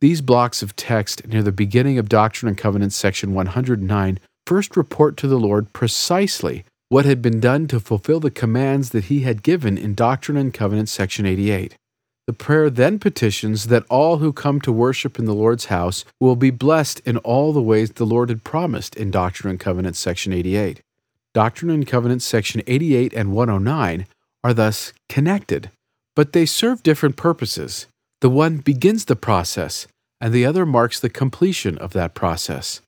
These 0.02 0.22
blocks 0.22 0.64
of 0.64 0.76
text 0.76 1.28
near 1.28 1.44
the 1.44 1.52
beginning 1.52 1.98
of 1.98 2.10
Doctrine 2.10 2.50
and 2.50 2.58
Covenants, 2.58 2.96
section 2.96 3.34
109, 3.34 4.20
first 4.48 4.76
report 4.76 5.18
to 5.18 5.28
the 5.28 5.40
Lord 5.40 5.72
precisely 5.74 6.66
what 6.92 7.06
had 7.06 7.22
been 7.22 7.40
done 7.40 7.68
to 7.68 7.80
fulfill 7.80 8.20
the 8.20 8.30
commands 8.30 8.90
that 8.90 9.06
he 9.06 9.22
had 9.22 9.44
given 9.44 9.78
in 9.78 9.96
Doctrine 9.96 10.36
and 10.36 10.54
Covenants, 10.54 10.92
section 10.92 11.26
88. 11.26 11.78
The 12.28 12.34
prayer 12.34 12.70
then 12.70 13.00
petitions 13.00 13.68
that 13.68 13.86
all 13.90 14.18
who 14.18 14.34
come 14.34 14.60
to 14.60 14.74
worship 14.74 15.18
in 15.18 15.24
the 15.24 15.34
Lord's 15.34 15.68
house 15.68 16.04
will 16.20 16.36
be 16.36 16.52
blessed 16.52 17.00
in 17.06 17.16
all 17.20 17.54
the 17.54 17.62
ways 17.62 17.92
the 17.92 18.06
Lord 18.06 18.28
had 18.28 18.44
promised 18.44 18.98
in 18.98 19.10
Doctrine 19.10 19.52
and 19.52 19.58
Covenants, 19.60 20.00
section 20.00 20.34
88. 20.34 20.82
Doctrine 21.34 21.72
and 21.72 21.88
Covenants, 21.88 22.26
section 22.26 22.62
88 22.68 23.14
and 23.14 23.32
109 23.32 24.06
are 24.44 24.54
thus 24.54 24.92
connected, 25.08 25.72
but 26.14 26.34
they 26.34 26.46
serve 26.46 26.84
different 26.84 27.16
purposes. 27.16 27.88
The 28.20 28.30
one 28.30 28.58
begins 28.58 29.06
the 29.06 29.16
process, 29.16 29.88
and 30.20 30.34
the 30.34 30.46
other 30.46 30.66
marks 30.66 31.00
the 31.00 31.10
completion 31.10 31.78
of 31.78 31.94
that 31.94 32.16
process. 32.16 32.82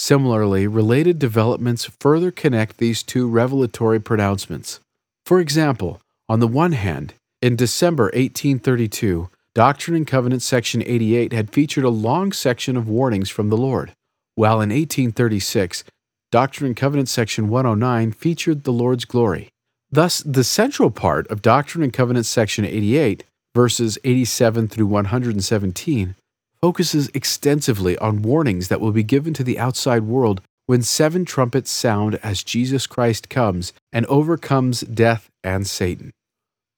Similarly, 0.00 0.68
related 0.68 1.18
developments 1.18 1.90
further 1.98 2.30
connect 2.30 2.78
these 2.78 3.02
two 3.02 3.28
revelatory 3.28 3.98
pronouncements. 3.98 4.78
For 5.26 5.40
example, 5.40 6.00
on 6.28 6.38
the 6.38 6.46
one 6.46 6.70
hand, 6.70 7.14
in 7.42 7.56
December 7.56 8.04
1832, 8.04 9.28
Doctrine 9.56 9.96
and 9.96 10.06
Covenants 10.06 10.44
section 10.44 10.84
88 10.86 11.32
had 11.32 11.52
featured 11.52 11.82
a 11.82 11.88
long 11.88 12.30
section 12.30 12.76
of 12.76 12.88
warnings 12.88 13.28
from 13.28 13.48
the 13.48 13.56
Lord, 13.56 13.92
while 14.36 14.60
in 14.60 14.70
1836, 14.70 15.82
Doctrine 16.30 16.68
and 16.68 16.76
Covenants 16.76 17.10
section 17.10 17.48
109 17.48 18.12
featured 18.12 18.62
the 18.62 18.72
Lord's 18.72 19.04
glory. 19.04 19.48
Thus, 19.90 20.20
the 20.20 20.44
central 20.44 20.92
part 20.92 21.26
of 21.26 21.42
Doctrine 21.42 21.82
and 21.82 21.92
Covenants 21.92 22.28
section 22.28 22.64
88, 22.64 23.24
verses 23.52 23.98
87 24.04 24.68
through 24.68 24.86
117, 24.86 26.14
focuses 26.62 27.10
extensively 27.14 27.96
on 27.98 28.22
warnings 28.22 28.68
that 28.68 28.80
will 28.80 28.92
be 28.92 29.02
given 29.02 29.34
to 29.34 29.44
the 29.44 29.58
outside 29.58 30.02
world 30.02 30.40
when 30.66 30.82
seven 30.82 31.24
trumpets 31.24 31.70
sound 31.70 32.16
as 32.16 32.42
Jesus 32.42 32.86
Christ 32.86 33.28
comes 33.28 33.72
and 33.92 34.04
overcomes 34.06 34.80
death 34.82 35.30
and 35.42 35.66
Satan. 35.66 36.10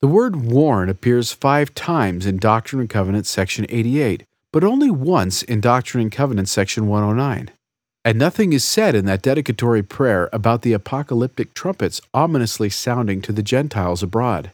The 0.00 0.08
word 0.08 0.36
warn 0.36 0.88
appears 0.88 1.32
five 1.32 1.74
times 1.74 2.24
in 2.24 2.38
Doctrine 2.38 2.80
and 2.80 2.88
Covenants 2.88 3.28
section 3.28 3.66
88, 3.68 4.22
but 4.52 4.64
only 4.64 4.90
once 4.90 5.42
in 5.42 5.60
Doctrine 5.60 6.02
and 6.02 6.12
Covenants 6.12 6.52
section 6.52 6.86
109. 6.86 7.50
And 8.04 8.18
nothing 8.18 8.52
is 8.52 8.64
said 8.64 8.94
in 8.94 9.04
that 9.06 9.22
dedicatory 9.22 9.82
prayer 9.82 10.30
about 10.32 10.62
the 10.62 10.72
apocalyptic 10.72 11.52
trumpets 11.52 12.00
ominously 12.14 12.70
sounding 12.70 13.20
to 13.22 13.32
the 13.32 13.42
Gentiles 13.42 14.02
abroad. 14.02 14.52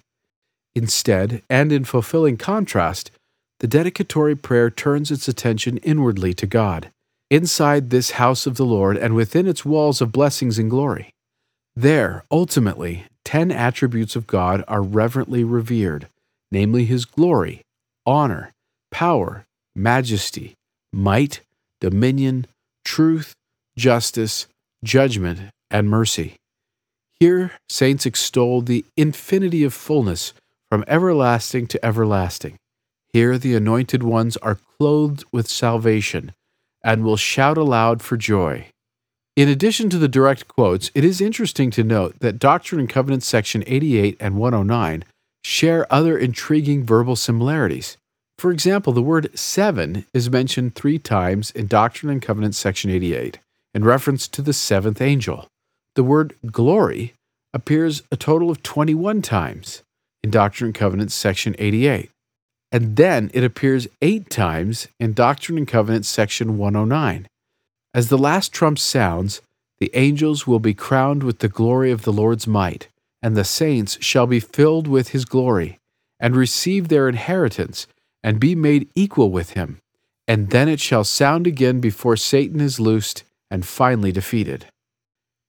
Instead, 0.75 1.43
and 1.49 1.71
in 1.71 1.85
fulfilling 1.85 2.37
contrast, 2.37 3.11
the 3.61 3.67
dedicatory 3.67 4.37
prayer 4.37 4.71
turns 4.71 5.11
its 5.11 5.29
attention 5.29 5.79
inwardly 5.79 6.35
to 6.35 6.47
God, 6.47 6.91
inside 7.31 7.89
this 7.89 8.13
house 8.13 8.47
of 8.47 8.57
the 8.57 8.67
Lord 8.67 8.97
and 8.97 9.15
within 9.15 9.47
its 9.47 9.65
walls 9.65 10.01
of 10.01 10.13
blessings 10.13 10.59
and 10.59 10.69
glory. 10.69 11.11
There, 11.75 12.25
ultimately, 12.31 13.07
ten 13.25 13.51
attributes 13.51 14.15
of 14.15 14.27
God 14.27 14.63
are 14.69 14.83
reverently 14.83 15.43
revered, 15.43 16.09
namely 16.51 16.85
His 16.85 17.05
glory, 17.05 17.63
honor, 18.05 18.53
power, 18.91 19.47
majesty, 19.75 20.55
might, 20.93 21.41
dominion, 21.81 22.47
truth, 22.85 23.35
justice, 23.77 24.47
judgment, 24.85 25.41
and 25.71 25.89
mercy. 25.89 26.37
Here, 27.19 27.53
saints 27.69 28.05
extol 28.05 28.61
the 28.61 28.85
infinity 28.97 29.65
of 29.65 29.73
fullness 29.73 30.35
from 30.71 30.85
everlasting 30.87 31.67
to 31.69 31.85
everlasting 31.85 32.59
here 33.17 33.39
the 33.39 33.55
anointed 33.55 34.03
ones 34.03 34.37
are 34.37 34.59
clothed 34.79 35.25
with 35.33 35.49
salvation 35.49 36.33
and 36.85 37.03
will 37.03 37.17
shout 37.17 37.57
aloud 37.57 38.03
for 38.03 38.19
joy. 38.19 38.67
In 39.35 39.49
addition 39.49 39.89
to 39.89 39.97
the 39.97 40.07
direct 40.07 40.47
quotes, 40.47 40.91
it 40.95 41.03
is 41.03 41.23
interesting 41.23 41.71
to 41.71 41.83
note 41.83 42.21
that 42.21 42.39
Doctrine 42.39 42.79
and 42.79 42.91
Covenants 42.91 43.27
section 43.27 43.65
88 43.67 44.19
and 44.21 44.37
109 44.37 45.03
share 45.43 45.91
other 45.91 46.19
intriguing 46.19 46.85
verbal 46.85 47.17
similarities. 47.17 47.97
For 48.37 48.53
example, 48.53 48.93
the 48.93 49.01
word 49.01 49.31
seven 49.35 50.05
is 50.13 50.29
mentioned 50.29 50.75
three 50.75 50.99
times 50.99 51.53
in 51.53 51.69
Doctrine 51.69 52.13
and 52.13 52.21
Covenants 52.21 52.59
section 52.59 52.91
88 52.91 53.39
in 53.73 53.83
reference 53.83 54.29
to 54.29 54.43
the 54.43 54.53
seventh 54.53 55.01
angel. 55.01 55.49
The 55.95 56.05
word 56.05 56.35
glory 56.53 57.15
appears 57.55 58.03
a 58.13 58.17
total 58.19 58.51
of 58.51 58.63
21 58.63 59.23
times 59.23 59.81
in 60.23 60.31
Doctrine 60.31 60.69
and 60.69 60.75
Covenants 60.75 61.15
section 61.15 61.57
88 61.59 62.11
and 62.77 62.97
then 62.97 63.31
it 63.33 63.43
appears 63.43 63.89
eight 64.03 64.29
times 64.29 64.89
in 65.01 65.15
Doctrine 65.15 65.57
and 65.57 65.67
Covenants 65.67 66.11
section 66.11 66.59
109. 66.59 67.27
As 67.95 68.11
the 68.11 68.19
last 68.19 68.53
trump 68.53 68.79
sounds, 68.79 69.41
the 69.79 69.91
angels 69.95 70.47
will 70.47 70.61
be 70.61 70.75
crowned 70.75 71.23
with 71.23 71.39
the 71.39 71.49
glory 71.49 71.91
of 71.91 72.03
the 72.03 72.13
Lord's 72.13 72.47
might, 72.47 72.89
and 73.23 73.35
the 73.35 73.45
saints 73.45 73.97
shall 74.03 74.27
be 74.27 74.41
filled 74.41 74.89
with 74.89 75.09
his 75.09 75.25
glory, 75.25 75.79
and 76.21 76.37
receive 76.37 76.89
their 76.89 77.09
inheritance, 77.09 77.87
and 78.23 78.39
be 78.39 78.55
made 78.55 78.91
equal 78.95 79.31
with 79.31 79.55
him. 79.55 79.81
And 80.29 80.51
then 80.51 80.69
it 80.69 80.79
shall 80.79 81.05
sound 81.05 81.47
again 81.47 81.81
before 81.81 82.19
Satan 82.19 82.61
is 82.61 82.79
loosed 82.79 83.25
and 83.51 83.65
finally 83.65 84.13
defeated. 84.13 84.67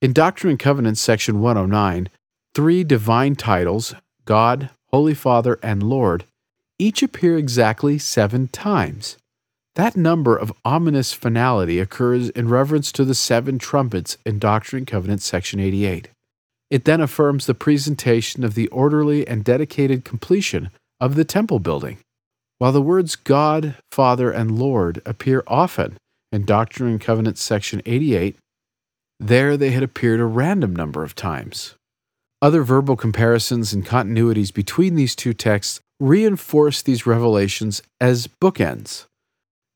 In 0.02 0.14
Doctrine 0.14 0.52
and 0.52 0.60
Covenants 0.60 1.02
section 1.02 1.42
109, 1.42 2.08
three 2.56 2.86
divine 2.86 3.36
titles, 3.36 3.96
God, 4.24 4.70
Holy 4.94 5.14
Father, 5.14 5.60
and 5.62 5.84
Lord, 5.84 6.24
each 6.80 7.02
appear 7.02 7.38
exactly 7.38 7.98
seven 7.98 8.48
times. 8.50 9.18
That 9.76 9.96
number 9.96 10.36
of 10.36 10.54
ominous 10.66 11.14
finality 11.14 11.80
occurs 11.80 12.30
in 12.30 12.50
reference 12.50 12.92
to 12.94 13.06
the 13.06 13.14
seven 13.14 13.60
trumpets 13.60 14.18
in 14.26 14.40
Doctrine 14.40 14.82
and 14.82 14.88
Covenants, 14.88 15.26
section 15.26 15.60
88. 15.60 16.10
It 16.70 16.86
then 16.86 17.00
affirms 17.00 17.46
the 17.46 17.54
presentation 17.54 18.44
of 18.44 18.56
the 18.56 18.68
orderly 18.70 19.28
and 19.28 19.44
dedicated 19.44 20.04
completion 20.04 20.70
of 21.00 21.16
the 21.16 21.26
temple 21.26 21.60
building. 21.60 22.00
While 22.58 22.72
the 22.72 22.82
words 22.82 23.16
God, 23.16 23.76
Father, 23.92 24.32
and 24.32 24.58
Lord 24.58 25.02
appear 25.06 25.44
often 25.46 25.98
in 26.32 26.44
Doctrine 26.44 26.90
and 26.90 27.02
Covenants, 27.02 27.44
section 27.44 27.82
88, 27.86 28.36
there 29.20 29.58
they 29.58 29.72
had 29.72 29.84
appeared 29.84 30.20
a 30.20 30.26
random 30.26 30.76
number 30.76 31.04
of 31.04 31.16
times. 31.16 31.76
Other 32.42 32.64
verbal 32.64 32.96
comparisons 32.96 33.74
and 33.74 33.86
continuities 33.86 34.54
between 34.54 34.96
these 34.96 35.16
two 35.16 35.34
texts 35.34 35.82
reinforce 36.00 36.82
these 36.82 37.06
revelations 37.06 37.82
as 38.00 38.28
bookends. 38.28 39.06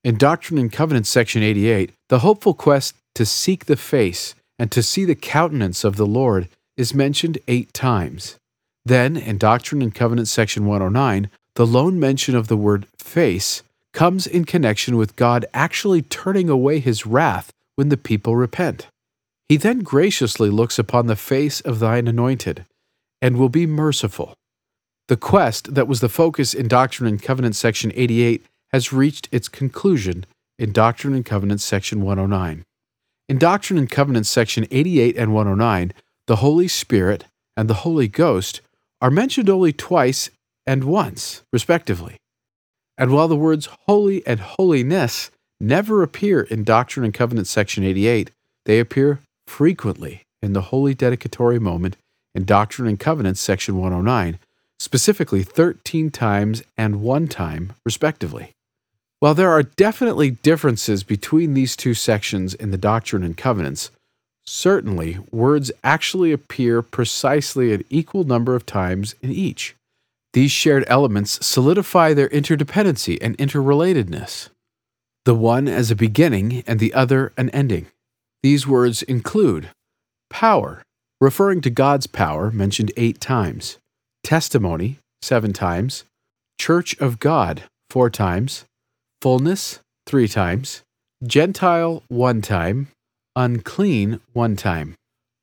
In 0.04 0.18
Doctrine 0.18 0.58
and 0.58 0.72
Covenants, 0.72 1.10
section 1.10 1.44
88, 1.44 1.92
the 2.10 2.20
hopeful 2.20 2.54
quest 2.54 2.96
to 3.16 3.26
seek 3.26 3.66
the 3.66 3.76
face 3.76 4.36
and 4.58 4.72
to 4.72 4.84
see 4.84 5.06
the 5.06 5.16
countenance 5.16 5.84
of 5.84 5.96
the 5.96 6.06
Lord 6.06 6.48
is 6.78 6.94
mentioned 6.94 7.38
eight 7.48 7.74
times. 7.74 8.38
Then, 8.86 9.16
in 9.16 9.38
Doctrine 9.38 9.82
and 9.82 9.94
Covenants, 9.94 10.32
section 10.32 10.66
109, 10.66 11.30
the 11.56 11.68
lone 11.68 12.00
mention 12.00 12.36
of 12.36 12.48
the 12.48 12.58
word 12.58 12.88
face 12.98 13.62
comes 13.94 14.26
in 14.26 14.46
connection 14.46 14.98
with 14.98 15.16
God 15.16 15.46
actually 15.54 16.02
turning 16.02 16.50
away 16.50 16.80
his 16.80 17.06
wrath 17.06 17.52
when 17.76 17.90
the 17.90 17.98
people 17.98 18.36
repent. 18.36 18.88
He 19.50 19.58
then 19.58 19.80
graciously 19.80 20.50
looks 20.50 20.80
upon 20.80 21.08
the 21.08 21.16
face 21.16 21.60
of 21.62 21.80
thine 21.80 22.08
anointed 22.08 22.66
and 23.22 23.38
will 23.38 23.50
be 23.50 23.68
merciful. 23.68 24.34
The 25.12 25.18
quest 25.18 25.76
that 25.76 25.90
was 25.90 26.00
the 26.00 26.08
focus 26.08 26.54
in 26.54 26.70
Doctrine 26.70 27.06
and 27.06 27.22
Covenants 27.22 27.58
section 27.58 27.92
88 27.96 28.46
has 28.72 28.94
reached 28.94 29.28
its 29.30 29.50
conclusion 29.50 30.26
in 30.58 30.72
Doctrine 30.72 31.14
and 31.14 31.26
Covenants 31.26 31.66
section 31.66 32.02
109. 32.02 32.64
In 33.28 33.38
Doctrine 33.38 33.78
and 33.78 33.92
Covenants, 33.92 34.30
section 34.30 34.66
88 34.72 35.18
and 35.18 35.34
109, 35.34 35.92
the 36.28 36.38
Holy 36.38 36.70
Spirit 36.70 37.26
and 37.58 37.70
the 37.70 37.84
Holy 37.84 38.08
Ghost 38.08 38.62
are 39.02 39.12
mentioned 39.12 39.50
only 39.50 39.74
twice 39.74 40.30
and 40.66 40.86
once, 40.86 41.44
respectively. 41.52 42.16
And 42.98 43.12
while 43.12 43.28
the 43.28 43.36
words 43.36 43.68
holy 43.88 44.26
and 44.26 44.40
holiness 44.40 45.30
never 45.60 46.04
appear 46.04 46.44
in 46.44 46.64
Doctrine 46.64 47.04
and 47.04 47.14
Covenants, 47.14 47.50
section 47.50 47.84
88, 47.84 48.32
they 48.64 48.80
appear 48.80 49.20
frequently 49.46 50.24
in 50.42 50.54
the 50.54 50.70
holy 50.72 50.94
dedicatory 50.94 51.60
moment 51.60 51.98
in 52.34 52.46
Doctrine 52.46 52.88
and 52.88 52.98
Covenants, 52.98 53.42
section 53.42 53.76
109, 53.76 54.40
specifically 54.82 55.44
13 55.44 56.10
times 56.10 56.64
and 56.76 57.04
one 57.04 57.28
time, 57.28 57.72
respectively. 57.86 58.52
While 59.20 59.36
there 59.36 59.52
are 59.52 59.62
definitely 59.62 60.32
differences 60.32 61.04
between 61.04 61.54
these 61.54 61.76
two 61.76 61.94
sections 61.94 62.56
in 62.56 62.72
the 62.72 62.80
Doctrine 62.80 63.22
and 63.22 63.38
Covenants, 63.38 63.92
certainly 64.44 65.20
words 65.30 65.72
actually 65.84 66.32
appear 66.32 66.82
precisely 66.82 67.72
an 67.72 67.84
equal 67.92 68.24
number 68.24 68.56
of 68.56 68.66
times 68.66 69.14
in 69.22 69.32
each. 69.32 69.76
These 70.34 70.50
shared 70.50 70.84
elements 70.88 71.46
solidify 71.46 72.16
their 72.16 72.30
interdependency 72.30 73.20
and 73.22 73.38
interrelatedness, 73.38 74.50
the 75.26 75.36
one 75.36 75.68
as 75.68 75.92
a 75.92 75.96
beginning 75.96 76.64
and 76.66 76.80
the 76.80 76.96
other 76.96 77.34
an 77.38 77.52
ending. 77.52 77.86
These 78.42 78.66
words 78.66 79.04
include 79.04 79.70
power, 80.32 80.82
referring 81.20 81.62
to 81.62 81.70
God's 81.70 82.08
power, 82.08 82.50
mentioned 82.50 82.92
eight 82.98 83.22
times, 83.22 83.78
testimony, 84.24 85.00
seven 85.22 85.54
times, 85.54 86.06
church 86.60 86.98
of 87.00 87.20
God, 87.20 87.64
four 87.90 88.10
times, 88.10 88.66
fullness, 89.22 89.80
three 90.06 90.28
times, 90.28 90.84
Gentile, 91.24 92.04
one 92.08 92.42
time, 92.42 92.88
unclean, 93.36 94.20
one 94.34 94.56
time, 94.56 94.96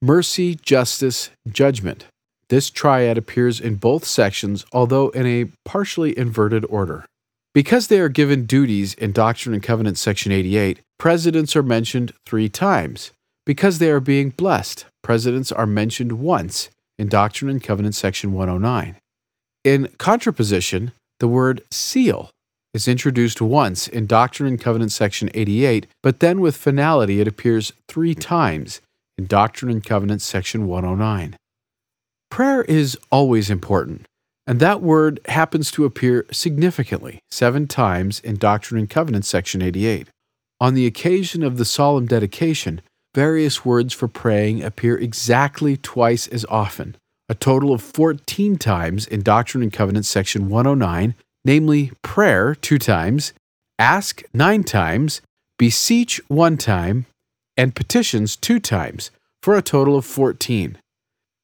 mercy, 0.02 0.54
justice, 0.56 1.30
judgment. 1.48 2.06
This 2.48 2.70
triad 2.70 3.18
appears 3.18 3.60
in 3.60 3.76
both 3.76 4.04
sections, 4.04 4.64
although 4.72 5.10
in 5.10 5.26
a 5.26 5.50
partially 5.64 6.16
inverted 6.18 6.64
order. 6.68 7.04
Because 7.54 7.88
they 7.88 8.00
are 8.00 8.08
given 8.08 8.46
duties 8.46 8.94
in 8.94 9.12
Doctrine 9.12 9.54
and 9.54 9.62
Covenants, 9.62 10.00
section 10.00 10.32
88, 10.32 10.80
presidents 10.98 11.54
are 11.56 11.62
mentioned 11.62 12.12
three 12.26 12.48
times. 12.48 13.10
Because 13.44 13.78
they 13.78 13.90
are 13.90 14.00
being 14.00 14.30
blessed, 14.30 14.86
presidents 15.02 15.50
are 15.52 15.66
mentioned 15.66 16.12
once 16.12 16.70
in 16.98 17.08
Doctrine 17.08 17.50
and 17.50 17.62
Covenants, 17.62 17.98
section 17.98 18.32
109. 18.32 18.96
In 19.64 19.86
contraposition, 19.98 20.92
the 21.20 21.28
word 21.28 21.62
seal 21.70 22.30
is 22.74 22.86
introduced 22.88 23.40
once 23.40 23.88
in 23.88 24.06
Doctrine 24.06 24.48
and 24.48 24.60
Covenants 24.60 24.94
section 24.94 25.30
88, 25.34 25.86
but 26.02 26.20
then 26.20 26.40
with 26.40 26.56
finality 26.56 27.20
it 27.20 27.28
appears 27.28 27.72
three 27.88 28.14
times 28.14 28.80
in 29.16 29.26
Doctrine 29.26 29.70
and 29.70 29.84
Covenants 29.84 30.24
section 30.24 30.66
109. 30.66 31.36
Prayer 32.30 32.62
is 32.62 32.96
always 33.10 33.50
important, 33.50 34.06
and 34.46 34.60
that 34.60 34.82
word 34.82 35.18
happens 35.26 35.70
to 35.72 35.84
appear 35.84 36.26
significantly 36.30 37.20
seven 37.30 37.66
times 37.66 38.20
in 38.20 38.36
Doctrine 38.36 38.78
and 38.78 38.90
Covenants 38.90 39.28
section 39.28 39.62
88. 39.62 40.08
On 40.60 40.74
the 40.74 40.86
occasion 40.86 41.42
of 41.42 41.56
the 41.56 41.64
solemn 41.64 42.06
dedication, 42.06 42.80
various 43.14 43.64
words 43.64 43.92
for 43.92 44.08
praying 44.08 44.62
appear 44.62 44.96
exactly 44.96 45.76
twice 45.76 46.26
as 46.28 46.44
often, 46.48 46.96
a 47.28 47.34
total 47.34 47.72
of 47.72 47.82
14 47.82 48.56
times 48.56 49.06
in 49.06 49.22
Doctrine 49.22 49.62
and 49.62 49.72
Covenants 49.72 50.08
section 50.08 50.48
109 50.48 51.14
namely 51.48 51.92
prayer 52.02 52.54
two 52.54 52.78
times, 52.78 53.32
ask 53.78 54.22
nine 54.34 54.62
times, 54.62 55.22
beseech 55.58 56.20
one 56.28 56.58
time, 56.58 57.06
and 57.56 57.74
petitions 57.74 58.36
two 58.36 58.60
times, 58.60 59.10
for 59.42 59.56
a 59.56 59.62
total 59.62 59.96
of 59.96 60.04
14. 60.04 60.76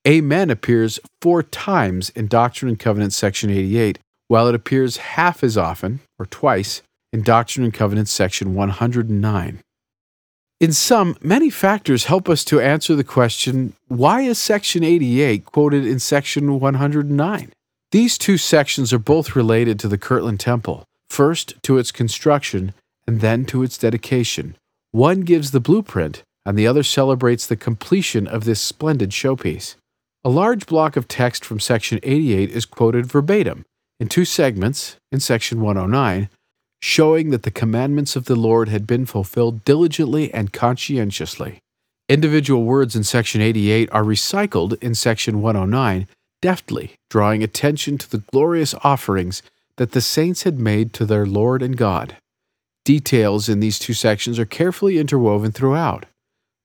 Amen 0.07 0.51
appears 0.51 1.01
four 1.23 1.43
times 1.43 2.11
in 2.11 2.27
Doctrine 2.27 2.69
and 2.69 2.79
Covenants 2.79 3.17
section 3.17 3.49
88, 3.49 3.99
while 4.29 4.47
it 4.47 4.55
appears 4.55 4.99
half 4.99 5.43
as 5.43 5.57
often, 5.57 6.01
or 6.19 6.27
twice, 6.27 6.83
in 7.11 7.23
Doctrine 7.23 7.65
and 7.65 7.73
Covenants 7.73 8.13
section 8.13 8.55
109. 8.55 9.61
In 10.61 10.73
sum, 10.73 11.17
many 11.21 11.51
factors 11.51 12.05
help 12.05 12.29
us 12.29 12.45
to 12.45 12.61
answer 12.61 12.95
the 12.95 13.03
question 13.03 13.75
why 13.89 14.21
is 14.21 14.39
section 14.39 14.85
88 14.85 15.45
quoted 15.45 15.85
in 15.85 15.99
section 15.99 16.61
109? 16.61 17.53
These 17.91 18.19
two 18.19 18.39
sections 18.39 18.93
are 18.93 18.99
both 18.99 19.35
related 19.35 19.81
to 19.81 19.89
the 19.89 19.99
Kirtland 19.99 20.39
Temple, 20.41 20.85
first 21.09 21.55
to 21.65 21.79
its 21.79 21.91
construction 21.91 22.73
and 23.07 23.21
then 23.21 23.45
to 23.47 23.63
its 23.63 23.77
dedication. 23.77 24.57
One 24.93 25.23
gives 25.23 25.51
the 25.51 25.61
blueprint, 25.61 26.23
and 26.47 26.57
the 26.57 26.69
other 26.69 26.85
celebrates 26.85 27.47
the 27.47 27.57
completion 27.57 28.27
of 28.29 28.45
this 28.45 28.61
splendid 28.61 29.11
showpiece. 29.11 29.75
A 30.25 30.31
large 30.31 30.67
block 30.67 30.97
of 30.97 31.09
text 31.09 31.45
from 31.45 31.59
section 31.59 31.99
88 32.03 32.51
is 32.51 32.65
quoted 32.65 33.07
verbatim 33.07 33.65
in 33.99 34.09
two 34.09 34.25
segments 34.25 34.97
in 35.11 35.21
section 35.21 35.61
109, 35.61 36.29
showing 36.85 37.31
that 37.31 37.45
the 37.45 37.51
commandments 37.51 38.15
of 38.15 38.27
the 38.27 38.37
Lord 38.37 38.69
had 38.69 38.87
been 38.87 39.07
fulfilled 39.07 39.65
diligently 39.65 40.33
and 40.35 40.53
conscientiously. 40.53 41.59
Individual 42.11 42.65
words 42.65 42.95
in 42.95 43.03
section 43.03 43.41
88 43.41 43.89
are 43.91 44.05
recycled 44.05 44.77
in 44.83 44.95
section 44.95 45.41
109 45.41 46.07
deftly, 46.43 46.93
drawing 47.09 47.43
attention 47.43 47.97
to 47.97 48.11
the 48.11 48.23
glorious 48.31 48.75
offerings 48.85 49.41
that 49.79 49.93
the 49.93 50.03
saints 50.03 50.43
had 50.43 50.61
made 50.61 50.93
to 50.93 51.07
their 51.07 51.25
Lord 51.25 51.63
and 51.63 51.75
God. 51.75 52.19
Details 52.85 53.49
in 53.49 53.61
these 53.61 53.79
two 53.79 53.95
sections 53.95 54.39
are 54.39 54.45
carefully 54.45 54.99
interwoven 54.99 55.53
throughout. 55.53 56.05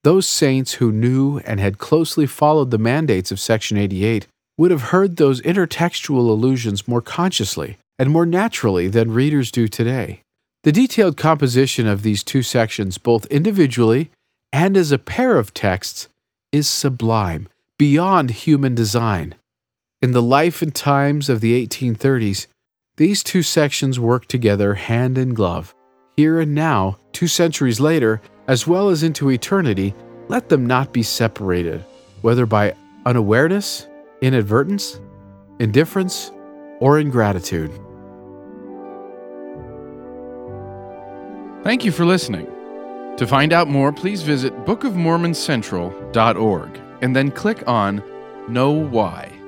Those 0.03 0.27
saints 0.27 0.73
who 0.73 0.91
knew 0.91 1.39
and 1.45 1.61
had 1.61 1.77
closely 1.77 2.25
followed 2.25 2.71
the 2.71 2.77
mandates 2.77 3.31
of 3.31 3.39
Section 3.39 3.77
88 3.77 4.27
would 4.57 4.71
have 4.71 4.91
heard 4.91 5.15
those 5.15 5.41
intertextual 5.43 6.27
allusions 6.27 6.89
more 6.89 7.01
consciously 7.01 7.77
and 7.99 8.09
more 8.09 8.25
naturally 8.25 8.87
than 8.87 9.11
readers 9.11 9.51
do 9.51 9.67
today. 9.67 10.23
The 10.63 10.71
detailed 10.71 11.17
composition 11.17 11.85
of 11.85 12.01
these 12.01 12.23
two 12.23 12.41
sections, 12.41 12.97
both 12.97 13.25
individually 13.27 14.09
and 14.51 14.75
as 14.75 14.91
a 14.91 14.97
pair 14.97 15.37
of 15.37 15.53
texts, 15.53 16.07
is 16.51 16.67
sublime, 16.67 17.47
beyond 17.77 18.31
human 18.31 18.73
design. 18.73 19.35
In 20.01 20.13
the 20.13 20.21
life 20.21 20.61
and 20.61 20.73
times 20.73 21.29
of 21.29 21.41
the 21.41 21.65
1830s, 21.67 22.47
these 22.97 23.23
two 23.23 23.43
sections 23.43 23.99
work 23.99 24.25
together 24.25 24.73
hand 24.73 25.17
in 25.17 25.33
glove. 25.33 25.75
Here 26.15 26.39
and 26.39 26.55
now, 26.55 26.97
two 27.13 27.27
centuries 27.27 27.79
later, 27.79 28.21
as 28.47 28.65
well 28.65 28.89
as 28.89 29.03
into 29.03 29.29
eternity, 29.29 29.93
let 30.27 30.49
them 30.49 30.65
not 30.65 30.91
be 30.91 31.03
separated, 31.03 31.85
whether 32.21 32.45
by 32.45 32.75
unawareness, 33.05 33.87
inadvertence, 34.21 34.99
indifference, 35.59 36.31
or 36.79 36.99
ingratitude. 36.99 37.71
Thank 41.63 41.83
you 41.83 41.91
for 41.91 42.05
listening. 42.05 42.45
To 43.17 43.25
find 43.27 43.51
out 43.51 43.67
more, 43.67 43.91
please 43.91 44.21
visit 44.21 44.53
bookofmormoncentral.org 44.65 46.79
and 47.01 47.15
then 47.15 47.31
click 47.31 47.63
on 47.67 48.03
KnoWhy. 48.47 49.38